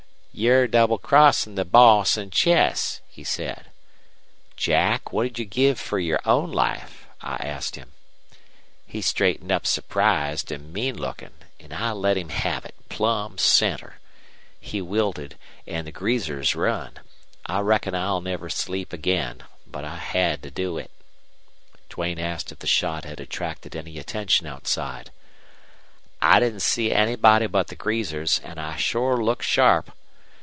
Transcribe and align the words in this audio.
"'You're 0.33 0.65
double 0.65 0.97
crossin' 0.97 1.55
the 1.55 1.65
boss 1.65 2.17
an' 2.17 2.31
Chess,' 2.31 3.01
he 3.09 3.21
said. 3.23 3.65
"'Jack, 4.55 5.11
what 5.11 5.27
'd 5.31 5.37
you 5.37 5.43
give 5.45 5.77
fer 5.77 5.99
your 5.99 6.21
own 6.25 6.51
life?' 6.53 7.05
I 7.19 7.35
asked 7.35 7.75
him. 7.75 7.91
"He 8.87 9.01
straightened 9.01 9.51
up 9.51 9.67
surprised 9.67 10.49
an' 10.49 10.71
mean 10.71 10.97
lookin'. 10.97 11.33
An' 11.59 11.73
I 11.73 11.91
let 11.91 12.17
him 12.17 12.29
have 12.29 12.63
it, 12.63 12.75
plumb 12.87 13.37
center! 13.37 13.99
He 14.57 14.81
wilted, 14.81 15.35
an' 15.67 15.83
the 15.83 15.91
greasers 15.91 16.55
run. 16.55 16.99
I 17.45 17.59
reckon 17.59 17.93
I'll 17.93 18.21
never 18.21 18.49
sleep 18.49 18.93
again. 18.93 19.43
But 19.67 19.83
I 19.83 19.97
had 19.97 20.41
to 20.43 20.49
do 20.49 20.77
it." 20.77 20.91
Duane 21.89 22.19
asked 22.19 22.53
if 22.53 22.59
the 22.59 22.67
shot 22.67 23.03
had 23.03 23.19
attracted 23.19 23.75
any 23.75 23.97
attention 23.99 24.47
outside. 24.47 25.11
"I 26.21 26.39
didn't 26.39 26.61
see 26.61 26.89
anybody 26.93 27.47
but 27.47 27.67
the 27.67 27.75
greasers, 27.75 28.39
an' 28.39 28.59
I 28.59 28.77
sure 28.77 29.21
looked 29.21 29.43
sharp. 29.43 29.91